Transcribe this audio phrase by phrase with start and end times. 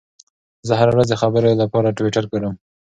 [0.67, 2.53] زه هره ورځ د خبرونو لپاره ټویټر ګورم.